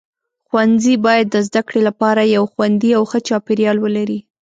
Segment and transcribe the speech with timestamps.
[0.47, 4.19] ښوونځي باید د زده کړې لپاره یو خوندي او ښه چاپیریال ولري.